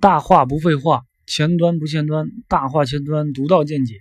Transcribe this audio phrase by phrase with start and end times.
[0.00, 3.96] 大话不废话，前端不前端，大话前端独到见解，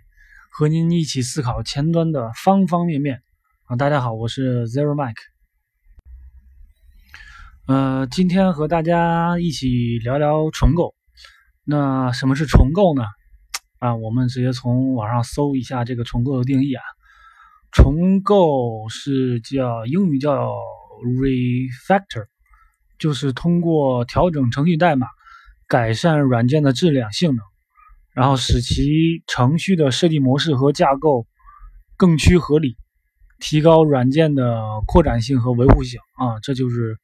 [0.50, 3.22] 和您一起思考前端的方方面面。
[3.66, 5.18] 啊，大家好，我是 Zero Mike。
[7.68, 10.96] 呃，今天和大家一起聊聊重构。
[11.66, 13.04] 那什么是重构呢？
[13.80, 16.82] 啊，我们直接从网上搜一下这个重构的定义啊。
[17.74, 20.56] 重构是叫英语叫
[21.04, 22.28] refactor，
[22.98, 25.06] 就是通过调整程序代码。
[25.70, 27.46] 改善软件的质量性能，
[28.14, 31.28] 然后使其程序的设计模式和架构
[31.96, 32.76] 更趋合理，
[33.40, 36.98] 提高软件的扩展性和维护性啊，这就是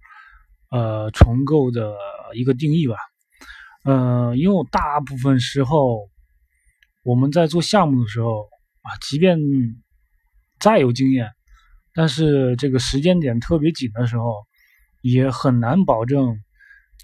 [0.72, 1.96] 呃重构的
[2.34, 2.96] 一个定义吧。
[3.84, 6.09] 呃，因为大部分时候
[7.04, 8.50] 我们在做项目的时候
[8.82, 9.38] 啊，即便
[10.59, 11.30] 再有经验，
[11.94, 14.34] 但是这个时间点特别紧的时候，
[15.04, 16.40] 也很难保证。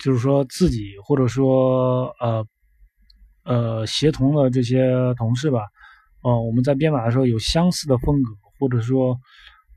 [0.04, 2.46] 就是说自己或者说呃
[3.44, 5.60] 呃协同的这些同事吧，
[6.24, 9.20] 呃，我们在编码的时候有相似的风格，或者说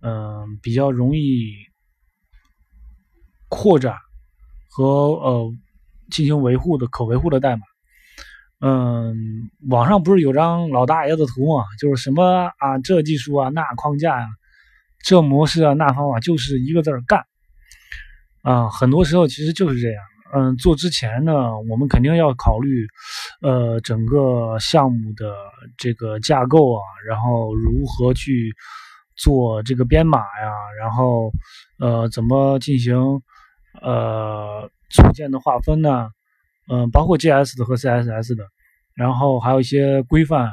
[0.01, 1.53] 嗯比较容易
[3.51, 3.97] 扩展
[4.71, 5.53] 和呃
[6.11, 7.63] 进行维护的可维护的代码。
[8.61, 11.65] 嗯，网上不是有张老大爷的图吗？
[11.79, 14.27] 就是什么啊这技术啊那框架呀，
[15.05, 17.27] 这模式啊那方法，就是一个字儿干。
[18.41, 20.03] 啊，很多时候其实就是这样。
[20.33, 22.87] 嗯，做之前呢，我们肯定要考虑，
[23.43, 25.35] 呃，整个项目的
[25.77, 28.55] 这个架构啊，然后如何去
[29.17, 31.31] 做这个编码呀，然后
[31.79, 32.97] 呃，怎么进行
[33.83, 36.09] 呃组件的划分呢？
[36.69, 38.45] 嗯，包括 JS 的和 CSS 的，
[38.95, 40.51] 然后还有一些规范，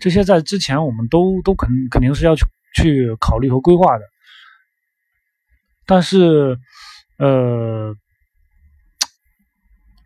[0.00, 2.44] 这些在之前我们都都肯肯定是要去
[2.76, 4.04] 去考虑和规划的。
[5.84, 6.56] 但是，
[7.18, 7.94] 呃。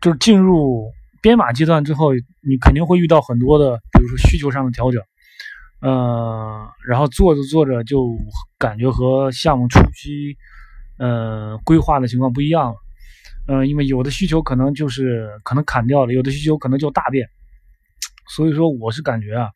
[0.05, 5.01] 就是进入编码阶段之后，你肯定会遇到很多的，比如说需求上的调整，
[5.81, 8.15] 呃，然后做着做着就
[8.59, 10.37] 感觉和项目初期，
[10.99, 12.75] 呃，规划的情况不一样了，
[13.47, 17.27] 嗯，因为有的需求可能就是可能砍掉了，有的需求可能就大变，
[18.29, 19.49] 所以说我是感觉啊，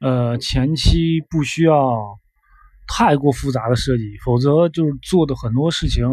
[0.00, 2.18] 呃，前期不需要
[2.86, 6.04] 太过复杂的设计，否则就是做的很多事情，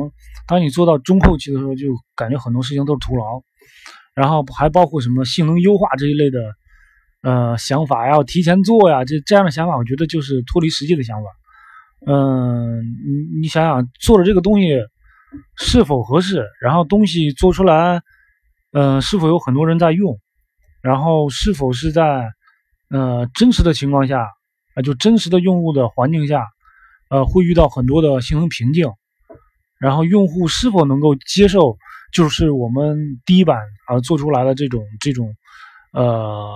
[0.48, 3.44] 当你做到中后期的时候，就感觉很多事情都是徒劳。
[4.18, 6.40] 然后还包括什么性能优化这一类的，
[7.22, 11.30] 呃，想法要提前做呀，这这样的想法，我觉得就是脱离实际的想法。
[12.08, 14.70] 嗯，你你想想，做的这个东西
[15.56, 16.48] 是否合适？
[16.60, 18.02] 然后东西做出来，
[18.72, 20.20] 嗯，是否有很多人在用？
[20.82, 22.32] 然后是否是在
[22.90, 24.26] 呃真实的情况下
[24.74, 26.44] 啊，就真实的用户的环境下，
[27.12, 28.90] 呃，会遇到很多的性能瓶颈？
[29.80, 31.78] 然后用户是否能够接受？
[32.18, 35.36] 就是我们第一版啊做出来的这种这种
[35.94, 36.52] 呃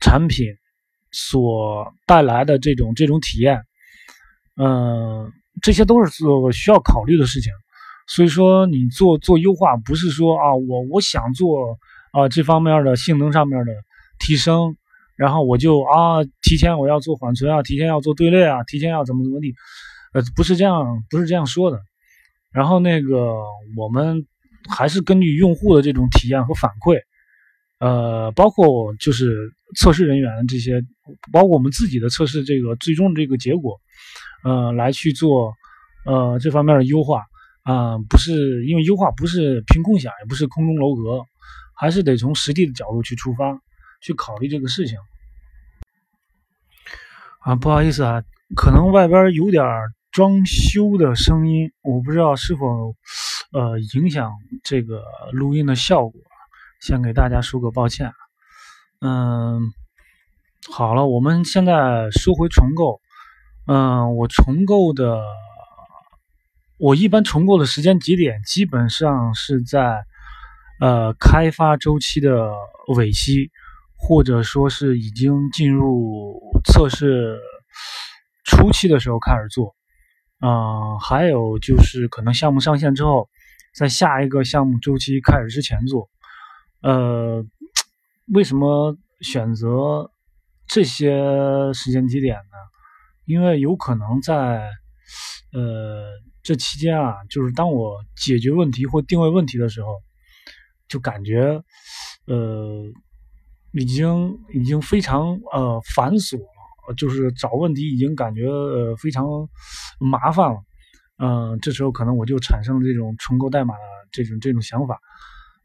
[0.00, 0.46] 产品
[1.12, 3.62] 所带来的这种这种体验，
[4.56, 5.30] 嗯，
[5.62, 7.52] 这些都是做需要考虑的事情。
[8.08, 11.78] 所以说，你做做优化，不是说啊我我想做
[12.10, 13.72] 啊这方面的性能上面的
[14.18, 14.76] 提升，
[15.14, 19.54] 然后我就啊提前我要做缓存啊，提前要做队列啊，提前要怎么怎么地，
[20.14, 21.78] 呃，不是这样，不是这样说的。
[22.50, 23.36] 然后那个
[23.76, 24.26] 我们。
[24.66, 26.98] 还是根据用户的这种体验和反馈，
[27.78, 30.82] 呃，包括就是测试人员这些，
[31.32, 33.78] 包括我们自己的测试这个最终的这个结果，
[34.44, 35.52] 呃，来去做
[36.04, 37.24] 呃这方面的优化
[37.62, 41.22] 啊，不是因为优化不是凭空想，也不是空中楼阁，
[41.74, 43.60] 还是得从实际的角度去出发，
[44.00, 44.98] 去考虑这个事情。
[47.40, 48.22] 啊，不好意思啊，
[48.56, 49.64] 可能外边有点
[50.10, 52.94] 装修的声音，我不知道是否。
[53.50, 54.30] 呃，影响
[54.62, 56.20] 这个录音的效果，
[56.82, 58.12] 先给大家说个抱歉。
[59.00, 59.72] 嗯，
[60.70, 63.00] 好了，我们现在说回重构。
[63.66, 65.22] 嗯，我重构的，
[66.76, 70.04] 我一般重构的时间节点基本上是在
[70.78, 72.52] 呃开发周期的
[72.96, 73.50] 尾期，
[73.96, 77.38] 或者说是已经进入测试
[78.44, 79.74] 初期的时候开始做。
[80.40, 83.30] 嗯，还有就是可能项目上线之后。
[83.74, 86.08] 在下一个项目周期开始之前做，
[86.82, 87.44] 呃，
[88.34, 90.10] 为什么选择
[90.66, 91.10] 这些
[91.72, 92.56] 时间节点呢？
[93.24, 94.68] 因为有可能在
[95.52, 96.12] 呃
[96.42, 100.00] 这期间啊，就是当我解决问题或定位问题的时候，
[100.88, 101.62] 就感觉
[102.26, 102.84] 呃
[103.72, 106.38] 已经已经非常呃繁琐，
[106.96, 109.26] 就是找问题已经感觉呃非常
[110.00, 110.62] 麻烦了。
[111.18, 113.80] 嗯，这时候可能我就产生了这种重构代码的
[114.12, 115.00] 这种这种想法，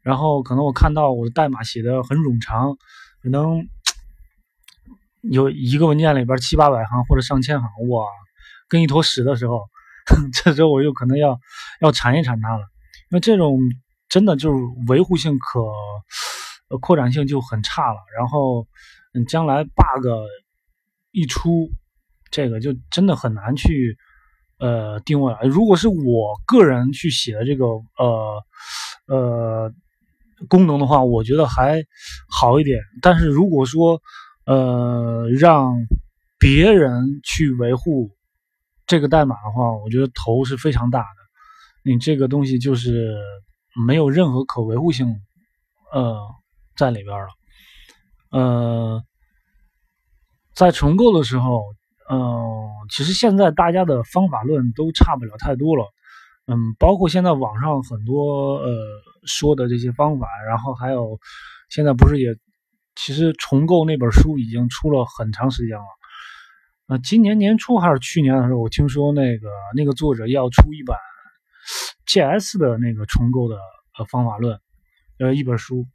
[0.02, 2.76] 然后可能我看到我的代码写的很冗长，
[3.22, 3.68] 可能
[5.22, 8.06] 有一个文件里边七八百行或者上千行，哇，
[8.68, 9.62] 跟一坨屎的时候，
[10.34, 11.38] 这时候我就可能要
[11.80, 12.62] 要铲一铲它了，
[13.10, 13.60] 因为这种
[14.08, 14.56] 真的就是
[14.88, 15.60] 维护性可
[16.80, 18.66] 扩展性就很差了，然后
[19.14, 20.06] 嗯，将来 bug
[21.12, 21.70] 一出，
[22.32, 23.96] 这个就真的很难去。
[24.64, 25.36] 呃，定位。
[25.42, 27.66] 如果是我个人去写的这个
[27.98, 28.42] 呃
[29.06, 29.70] 呃
[30.48, 31.84] 功能的话，我觉得还
[32.30, 32.80] 好一点。
[33.02, 34.00] 但是如果说
[34.46, 35.74] 呃让
[36.38, 38.10] 别人去维护
[38.86, 41.06] 这个代码的话，我觉得头是非常大的。
[41.82, 43.18] 你这个东西就是
[43.86, 45.14] 没有任何可维护性
[45.92, 46.18] 呃
[46.74, 47.28] 在里边了。
[48.30, 49.04] 呃，
[50.54, 51.60] 在重构的时候。
[52.10, 52.18] 嗯，
[52.90, 55.86] 其实现在大家的方法论都差不了太多了，
[56.46, 58.76] 嗯，包括现在网上很多呃
[59.24, 61.18] 说的这些方法，然后还有
[61.70, 62.36] 现在不是也，
[62.94, 65.84] 其实重构那本书已经出了很长时间了，
[66.88, 70.98] 呃，今年年初还是去年的时候，我听说那个那个作者要出一版
[72.06, 73.56] GS 的那个重构的
[73.98, 74.60] 呃方法论，
[75.18, 75.86] 呃一本书，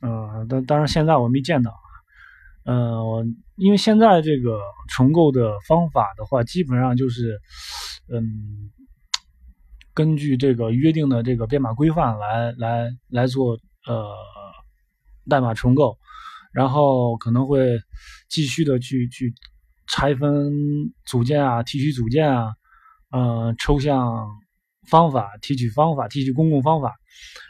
[0.00, 1.72] 呃，但当然现在我没见到。
[2.66, 3.24] 呃，
[3.54, 4.58] 因为现在这个
[4.88, 7.40] 重构的方法的话，基本上就是，
[8.12, 8.72] 嗯，
[9.94, 14.12] 根据这个约定的这个编码规范来来来做呃
[15.28, 15.96] 代码重构，
[16.52, 17.78] 然后可能会
[18.28, 19.32] 继续的去去
[19.86, 20.52] 拆分
[21.04, 22.52] 组件啊，提取组件啊，
[23.12, 24.26] 呃，抽象
[24.90, 26.92] 方法提取方法提取公共方法，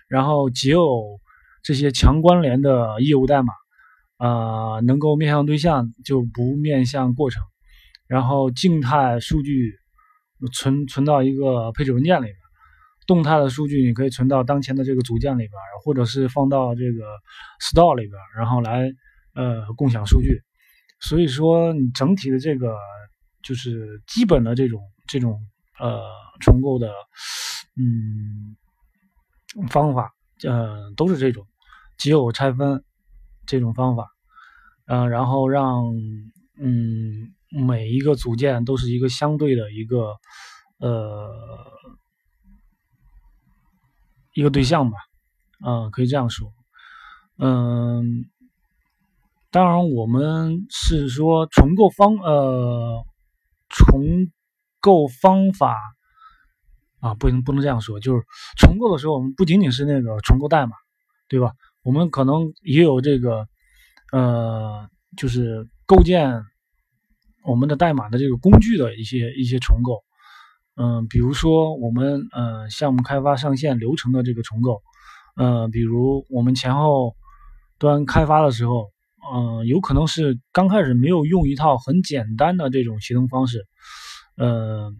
[0.08, 1.18] 然后只有
[1.62, 3.54] 这些强关联的业务代码。
[4.18, 7.42] 呃，能够面向对象就不面向过程，
[8.06, 9.74] 然后静态数据
[10.54, 12.36] 存存到一个配置文件里边，
[13.06, 15.52] 动态的数据你可以存到当前的这个组件里边，
[15.84, 17.04] 或者是放到这个
[17.60, 18.90] store 里边，然后来
[19.34, 20.40] 呃共享数据。
[20.98, 22.74] 所以说，你整体的这个
[23.42, 25.38] 就是基本的这种这种
[25.78, 26.00] 呃
[26.40, 26.90] 重构的
[27.76, 28.56] 嗯
[29.68, 31.46] 方法，呃都是这种
[31.98, 32.82] 只有拆分。
[33.46, 34.08] 这种方法，
[34.86, 35.84] 呃，然后让
[36.58, 40.14] 嗯每一个组件都是一个相对的一个
[40.78, 41.32] 呃
[44.34, 44.98] 一个对象吧，
[45.64, 46.52] 嗯，可以这样说，
[47.38, 48.24] 嗯，
[49.50, 53.04] 当然我们是说重构方呃
[53.68, 54.02] 重
[54.80, 55.78] 构方法
[57.00, 58.22] 啊，不能不能这样说，就是
[58.58, 60.76] 重构的时候，我们不仅仅是那个重构代码，
[61.28, 61.52] 对吧？
[61.86, 63.46] 我们可能也有这个，
[64.10, 66.42] 呃，就是构建
[67.44, 70.02] 我们的代码的这个工具的一些一些重构，
[70.74, 74.82] 嗯，比如说我们呃项目开发上线流程的这个重构，
[75.36, 77.14] 呃，比如我们前后
[77.78, 78.90] 端开发的时候，
[79.32, 83.64] 嗯，有可能是刚开始没有用一套很简单的这种协同方式，
[84.36, 84.92] 呃，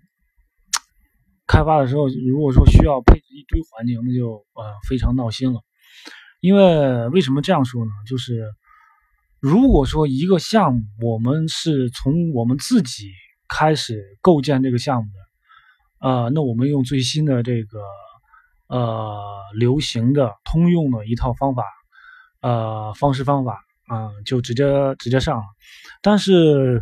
[1.49, 5.63] 开发的时候如果说需要配置一堆环境，那就呃非常闹心了。
[6.41, 7.91] 因为为什么这样说呢？
[8.07, 8.53] 就是
[9.41, 13.11] 如果说一个项目，我们是从我们自己
[13.49, 15.11] 开始构建这个项目
[16.01, 17.81] 的，呃，那我们用最新的这个
[18.69, 19.19] 呃
[19.55, 21.65] 流行的通用的一套方法，
[22.43, 24.65] 呃方式方法啊，就直接
[24.99, 25.45] 直接上了。
[26.03, 26.81] 但是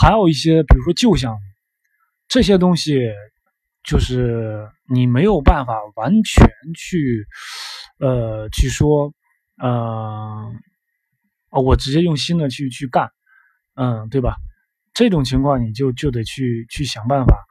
[0.00, 1.38] 还有一些，比如说旧项目，
[2.28, 3.00] 这些东西
[3.84, 7.26] 就是你没有办法完全去。
[7.98, 9.12] 呃，去说，
[9.58, 10.52] 呃，
[11.50, 13.10] 我直接用新的去去干，
[13.74, 14.36] 嗯，对吧？
[14.92, 17.44] 这种情况你就就得去去想办法，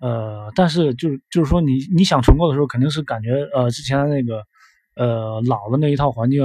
[0.00, 4.44] 呃，但是就就是说你你想重构的时候，肯定是感觉呃之前那个
[4.96, 6.44] 呃老的那一套环境，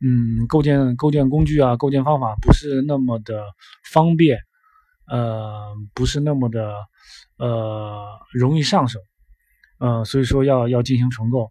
[0.00, 3.44] 嗯，构建构建工具啊，构建方法不是那么的
[3.92, 4.38] 方便，
[5.06, 6.74] 呃，不是那么的
[7.38, 9.00] 呃容易上手，
[9.78, 11.50] 呃，所以说要要进行重构。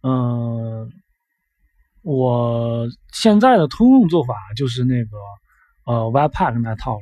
[0.00, 0.92] 嗯，
[2.02, 5.16] 我现在的通用做法就是那个
[5.84, 6.98] 呃，Webpack 那套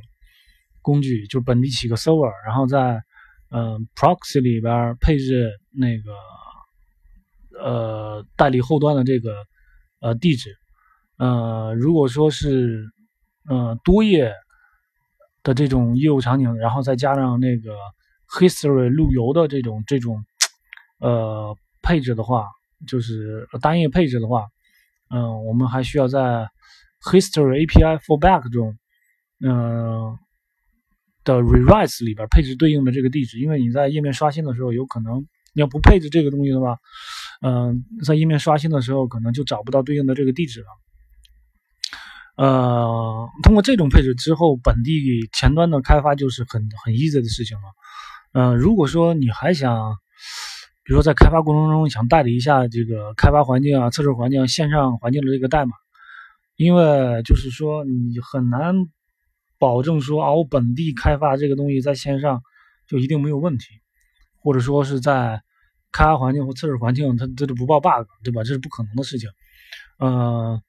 [0.81, 3.03] 工具，就本地起个 server，然后在
[3.51, 6.13] 嗯 proxy 里边配置那个
[7.63, 9.45] 呃代理后端的这个
[10.01, 10.57] 呃地址。
[11.19, 12.91] 呃，如果说是
[13.49, 14.33] 呃多页
[15.43, 17.77] 的这种业务场景，然后再加上那个
[18.29, 20.25] history 路由的这种这种
[20.99, 22.47] 呃配置的话。
[22.87, 24.47] 就是单页配置的话，
[25.11, 26.49] 嗯，我们还需要在
[27.03, 28.77] History API Fallback 中，
[29.41, 30.19] 嗯
[31.25, 36.79] 的 rewrite 里边配置对应的这个地址，因为你在页面刷新的时候，有可能你要不配置这个东西的话，
[37.43, 40.67] 嗯，在页面刷新的时候，可能就找不到对应的这个地址了。
[42.37, 47.63] 呃，通过这种配置之后，本地前端的开发就是很很 easy 的事情了。
[48.33, 49.97] 嗯，如果说你还想，
[50.87, 55.73] 比如说在开发过程中想代理一下这个开发环境啊、测试环境、线上环境的这个代码，
[56.55, 58.75] 因为就是说你很难
[59.59, 62.41] 保证说啊，我本地开发这个东西在线上
[62.87, 63.65] 就一定没有问题，
[64.41, 65.43] 或者说是在
[65.91, 68.45] 开发环境或测试环境它这就不报 bug，对吧？
[68.45, 69.29] 这是不可能的事情。
[69.99, 70.63] 嗯。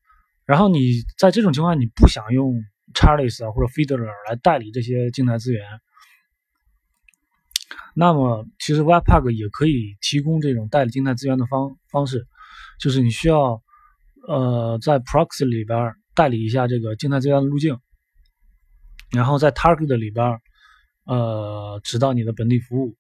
[0.45, 2.55] 然后你在这种情况，你不想用
[2.93, 5.61] Charles 啊或者 Fiddler 来代理这些静态资源，
[7.95, 12.25] 那么其实 Webpack 也可以提供这种代理静态资源的方方式，
[12.79, 13.61] 就是你需要
[14.27, 17.77] 呃在 Proxy 里边代理一下这个静态资源的路径，
[19.11, 20.39] 然后在 Target 里边
[21.05, 22.95] 呃指导你的本地服务，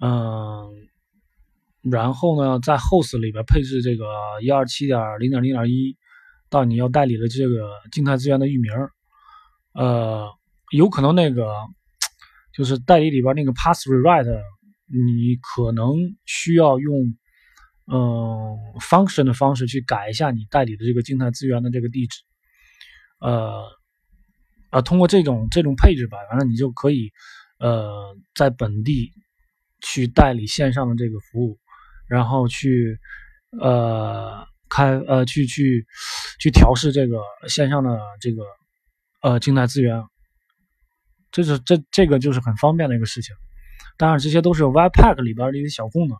[0.00, 0.88] 嗯，
[1.82, 4.04] 然后呢在 Host 里边配置这个
[4.42, 5.96] 一二七点零点零点一。
[6.48, 8.70] 到你要代理的这个静态资源的域名，
[9.74, 10.30] 呃，
[10.70, 11.52] 有可能那个
[12.56, 14.40] 就是代理里边那个 pass rewrite，
[14.86, 15.94] 你可能
[16.24, 17.14] 需要用
[17.86, 22.22] 嗯 function 的方式去改一下你代理的这个静态资源的这个地址，
[23.20, 23.62] 呃，
[24.70, 27.12] 啊，通过这种这种配置吧，反正你就可以
[27.58, 29.12] 呃在本地
[29.80, 31.58] 去代理线上的这个服务，
[32.08, 32.98] 然后去
[33.60, 34.46] 呃。
[34.68, 35.86] 开呃去去
[36.40, 38.42] 去调试这个线上的这个
[39.22, 40.02] 呃静态资源，
[41.36, 43.34] 这是这这个就是很方便的一个事情。
[43.98, 46.16] 当然这些都是 Webpack 里边的一些小功能，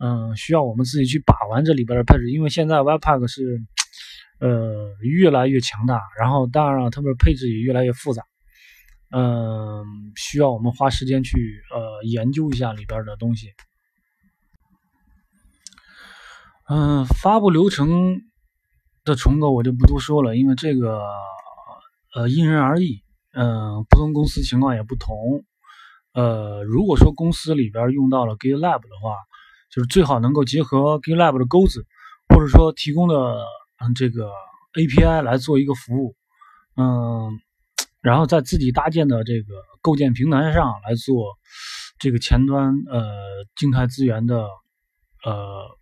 [0.00, 2.30] 嗯，需要我们自己去把玩这里边的配置。
[2.30, 3.62] 因为现在 Webpack 是
[4.38, 8.22] 呃越来越强大，然后当然了，它的配置也越来越复杂，
[9.12, 9.82] 嗯，
[10.14, 13.54] 需要我们花时间去呃研究一下里边的东西。
[16.68, 18.20] 嗯，发布流程
[19.04, 21.02] 的重构我就不多说了，因为这个
[22.14, 23.02] 呃因人而异，
[23.32, 25.44] 嗯，不同公司情况也不同。
[26.12, 29.16] 呃，如果说公司里边用到了 GitLab 的话，
[29.70, 31.86] 就是最好能够结合 GitLab 的钩子，
[32.28, 33.14] 或者说提供的
[33.78, 34.30] 嗯这个
[34.74, 36.16] API 来做一个服务，
[36.76, 37.38] 嗯，
[38.00, 41.38] 然后在自己搭建的这个构建平台上来做
[41.98, 43.10] 这个前端呃
[43.56, 44.48] 静态资源的
[45.24, 45.78] 呃。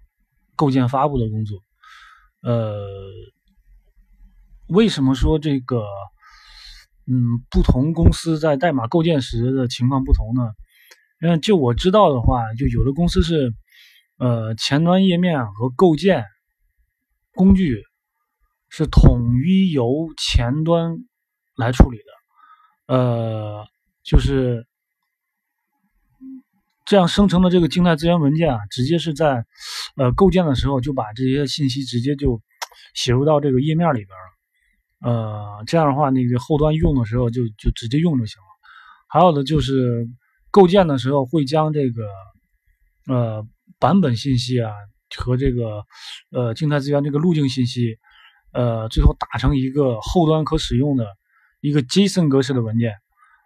[0.59, 1.61] 构建发布的工作，
[2.43, 2.85] 呃，
[4.67, 5.85] 为什么说这个，
[7.11, 10.53] 嗯，不同公司在代码构建时的情况不同呢？
[11.21, 13.53] 嗯，就我知道的话，就有的公司是，
[14.19, 16.25] 呃，前端页面和构建
[17.33, 17.83] 工具
[18.69, 20.99] 是统一由前端
[21.57, 23.67] 来处理的，呃，
[24.05, 24.67] 就是。
[26.91, 29.45] 这样生成的这个静态资源文件啊，直接是在
[29.97, 32.41] 呃构建的时候就把这些信息直接就
[32.95, 34.38] 写入到这个页面里边了。
[35.01, 38.47] 呃，这样的话，那个后端用的时候就就直接用就行了。
[39.09, 40.09] 还有的就是
[40.51, 42.03] 构建的时候会将这个
[43.07, 43.47] 呃
[43.79, 44.73] 版本信息啊
[45.17, 45.85] 和这个
[46.31, 47.97] 呃静态资源这个路径信息，
[48.53, 51.07] 呃最后打成一个后端可使用的
[51.61, 52.95] 一个 JSON 格式的文件。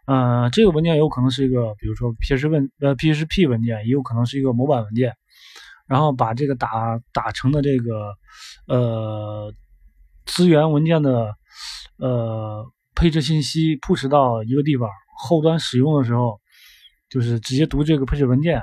[0.05, 5.15] 呃，这个文件有可能是一个，比如说 PHP 文呃 PHP 文件，也有可能是一个模板文件，
[5.87, 8.13] 然后把这个打打成的这个
[8.67, 9.55] 呃
[10.27, 11.33] 资源文件的
[12.03, 16.41] 呃配置信息 push 到一个地方，后端使用的时候
[17.09, 18.63] 就是直接读这个配置文件，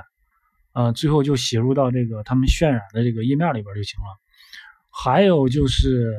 [0.72, 4.18] 啊，最后就写入到这个他们渲染的这个页面里边就行了。
[4.90, 6.14] 还有就是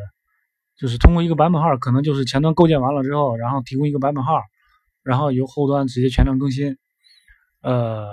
[0.76, 4.42] 就是通过一个版本号，可能就是前端构建完了之后，然后提供一个版本号。
[5.04, 6.78] 然后由后端直接全量更新，
[7.64, 8.08] 呃，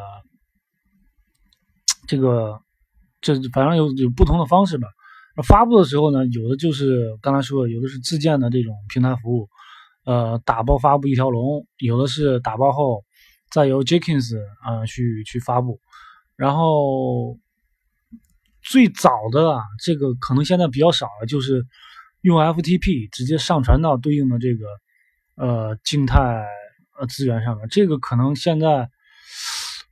[2.08, 2.62] 这个
[3.20, 4.88] 这反正有有不同的方式吧。
[5.42, 9.48] 发布的时候呢，有的就是刚才说的，有的是自建的这种平台服务，
[10.04, 13.04] 呃，打包发布一条龙；有的是打包后
[13.50, 15.80] 再由 Jenkins 啊去去发布。
[16.36, 17.38] 然后
[18.62, 21.66] 最早的啊，这个可能现在比较少了，就是
[22.20, 24.66] 用 FTP 直接上传到对应的这个
[25.36, 26.44] 呃静态。
[27.00, 28.90] 呃，资源上面这个可能现在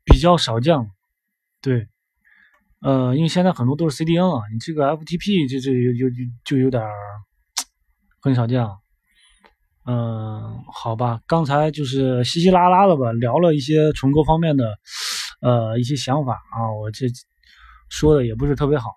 [0.05, 0.87] 比较少见了，
[1.63, 1.87] 对，
[2.83, 6.83] 呃，因为现在很多都是 CDN 啊，你这个 FTP 就这就就就有点
[8.21, 8.63] 很少见，
[9.87, 14.77] 嗯，好吧，刚才就是稀稀拉拉的吧，聊了一些重构方面的
[15.41, 17.07] 呃一些想法啊，我这
[17.89, 18.91] 说的也不是特别好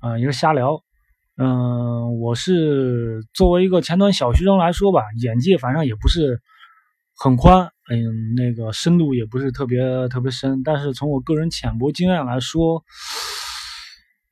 [0.00, 0.80] 啊，也是瞎聊，
[1.36, 6.40] 嗯，我是作为一个前端小学生来说吧，眼界反正也不是。
[7.20, 12.84] 很宽，嗯，那个深度也不是特别特别深，但是从我个人浅薄经验来说，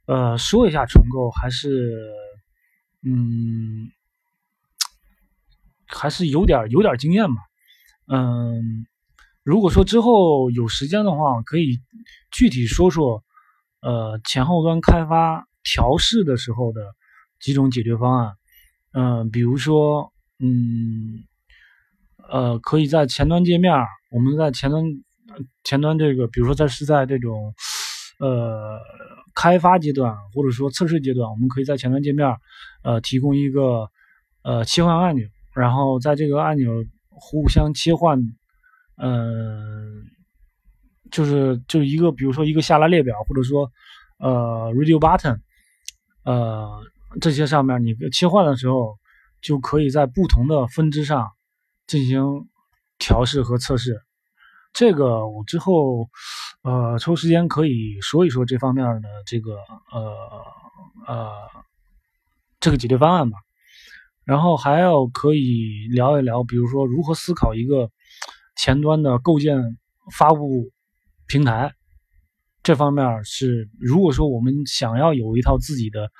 [0.07, 2.13] 呃，说一下重构，还是
[3.03, 3.91] 嗯，
[5.89, 7.43] 还是有点有点经验吧。
[8.07, 8.87] 嗯，
[9.43, 11.81] 如果说之后有时间的话，可以
[12.31, 13.25] 具体说说
[13.81, 16.81] 呃前后端开发调试的时候的
[17.41, 18.37] 几种解决方案。
[18.93, 21.25] 嗯，比如说，嗯，
[22.31, 23.73] 呃，可以在前端界面，
[24.11, 24.85] 我们在前端
[25.65, 27.55] 前端这个，比如说在是在这种
[28.19, 28.79] 呃
[29.35, 32.37] 开发阶段或者说测试阶段，我们可以在前端界面
[32.83, 33.89] 呃提供一个
[34.43, 38.19] 呃切换按钮，然后在这个按钮互相切换，
[38.97, 40.05] 嗯，
[41.11, 43.71] 就是就一个比如说一个下拉列表，或者说
[44.19, 45.39] 呃 radio button，
[46.25, 46.83] 呃。
[47.19, 48.99] 这些上面你切换的时候，
[49.41, 51.31] 就可以在不同的分支上
[51.87, 52.49] 进行
[52.99, 54.01] 调试和测试。
[54.73, 56.09] 这个我之后
[56.63, 59.57] 呃抽时间可以说一说这方面的这个
[59.93, 60.43] 呃
[61.07, 61.33] 呃
[62.61, 63.39] 这个解决方案吧。
[64.25, 67.91] 然后还要可以聊一聊，比如说如何思考一个
[68.57, 69.79] 前端的构建
[70.13, 70.73] 发布
[71.29, 71.73] 平台。
[72.65, 76.11] 这方面是，如果说我们想要有一套自己的，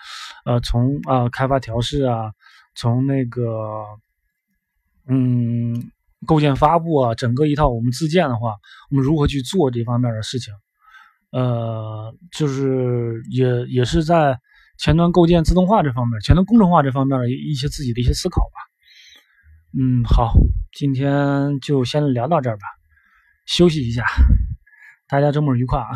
[0.45, 2.31] 呃，从啊开发调试啊，
[2.77, 3.43] 从那个，
[5.09, 5.91] 嗯，
[6.27, 8.57] 构建发布啊，整个一套我们自建的话，
[8.91, 10.53] 我们如何去做这方面的事情？
[11.31, 14.39] 呃，就是也也是在
[14.79, 18.59] 前端构建自动化这方面，前端工程化这方面的一些自己的一些思考吧。
[19.79, 20.33] 嗯，好，
[20.73, 22.63] 今天就先聊到这儿吧，
[23.45, 24.05] 休息一下，
[25.09, 25.91] 大家周末愉快啊！